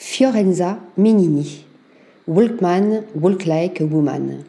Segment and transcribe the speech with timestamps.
[0.00, 1.64] Fiorenza Menini.
[2.28, 4.44] Walkman, Walk Like a Woman.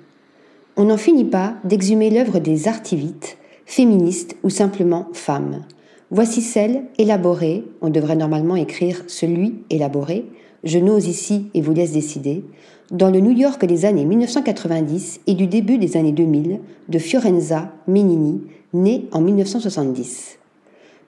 [0.78, 5.64] On n'en finit pas d'exhumer l'œuvre des artivites, féministes ou simplement femmes.
[6.12, 10.28] Voici celle élaborée, on devrait normalement écrire celui élaboré,
[10.64, 12.44] je n'ose ici et vous laisse décider,
[12.92, 16.60] dans le New York des années 1990 et du début des années 2000
[16.90, 18.44] de Fiorenza Menini,
[18.74, 20.39] née en 1970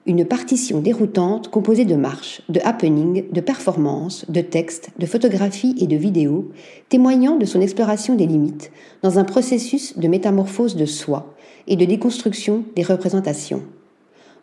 [0.04, 5.86] une partition déroutante composée de marches, de happenings, de performances, de textes, de photographies et
[5.86, 6.50] de vidéos,
[6.88, 11.34] témoignant de son exploration des limites dans un processus de métamorphose de soi
[11.68, 13.62] et de déconstruction des représentations.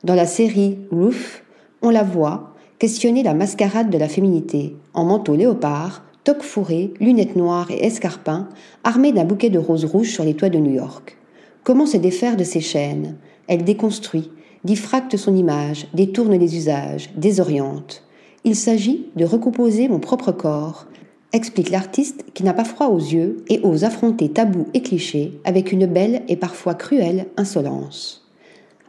[0.05, 1.44] Dans la série Roof,
[1.81, 7.36] on la voit questionner la mascarade de la féminité, en manteau léopard, toque fourré, lunettes
[7.36, 8.48] noires et escarpins,
[8.86, 11.17] armée d'un bouquet de roses rouges sur les toits de New York.
[11.64, 13.17] Comment se défaire de ces chaînes?
[13.48, 14.31] Elle déconstruit,
[14.63, 18.04] diffracte son image, détourne les usages, désoriente.
[18.44, 20.88] Il s'agit de recomposer mon propre corps,
[21.34, 25.72] explique l'artiste qui n'a pas froid aux yeux et ose affronter tabous et clichés avec
[25.72, 28.28] une belle et parfois cruelle insolence.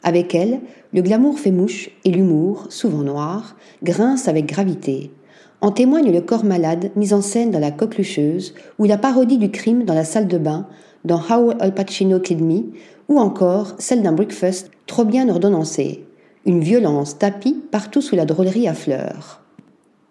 [0.03, 0.61] Avec elle,
[0.95, 5.11] le glamour fait mouche et l'humour, souvent noir, grince avec gravité.
[5.61, 9.51] En témoigne le corps malade mis en scène dans La Coquelucheuse ou la parodie du
[9.51, 10.67] crime dans la salle de bain
[11.05, 12.65] dans How Al Pacino Killed Me
[13.09, 16.05] ou encore celle d'un breakfast trop bien ordonnancé,
[16.47, 19.43] une violence tapie partout sous la drôlerie à fleurs.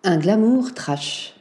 [0.04, 1.36] Un glamour trash.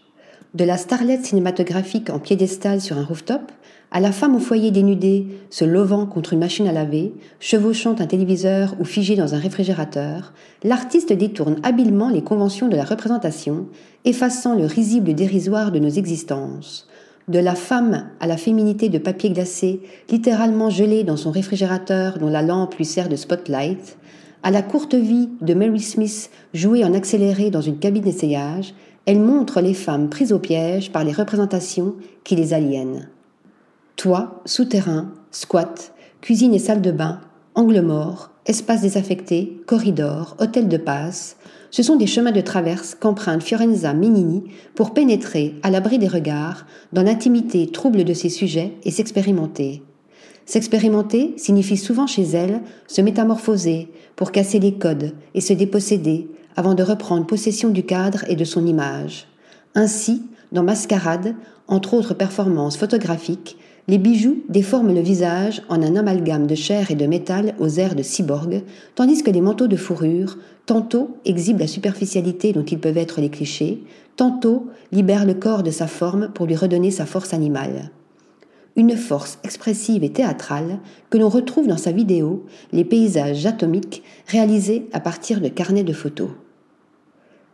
[0.54, 3.52] De la starlette cinématographique en piédestal sur un rooftop,
[3.90, 8.06] à la femme au foyer dénudée, se levant contre une machine à laver, chevauchant un
[8.06, 10.32] téléviseur ou figée dans un réfrigérateur,
[10.64, 13.66] l'artiste détourne habilement les conventions de la représentation,
[14.04, 16.87] effaçant le risible dérisoire de nos existences
[17.28, 22.30] de la femme à la féminité de papier glacé, littéralement gelée dans son réfrigérateur dont
[22.30, 23.98] la lampe lui sert de spotlight,
[24.42, 29.20] à la courte vie de Mary Smith jouée en accéléré dans une cabine d'essayage, elle
[29.20, 33.08] montre les femmes prises au piège par les représentations qui les aliènent.
[33.96, 37.20] Toit, souterrain, squat, cuisine et salle de bain,
[37.54, 41.36] angle mort, espace désaffecté, corridor, hôtel de passe,
[41.70, 44.44] ce sont des chemins de traverse qu'emprunte Fiorenza Minini
[44.74, 49.82] pour pénétrer, à l'abri des regards, dans l'intimité trouble de ses sujets et s'expérimenter.
[50.46, 56.74] S'expérimenter signifie souvent chez elle se métamorphoser pour casser les codes et se déposséder avant
[56.74, 59.26] de reprendre possession du cadre et de son image.
[59.74, 60.22] Ainsi,
[60.52, 61.34] dans Mascarade,
[61.66, 63.58] entre autres performances photographiques,
[63.88, 67.94] les bijoux déforment le visage en un amalgame de chair et de métal aux airs
[67.94, 68.62] de cyborg,
[68.94, 73.30] tandis que les manteaux de fourrure, tantôt exhibent la superficialité dont ils peuvent être les
[73.30, 73.82] clichés,
[74.16, 77.90] tantôt libèrent le corps de sa forme pour lui redonner sa force animale.
[78.76, 84.86] Une force expressive et théâtrale que l'on retrouve dans sa vidéo Les paysages atomiques réalisés
[84.92, 86.30] à partir de carnets de photos.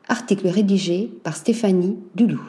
[0.09, 2.43] Article rédigé par Stéphanie Dulou.